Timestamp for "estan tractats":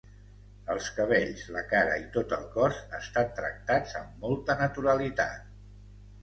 3.01-3.95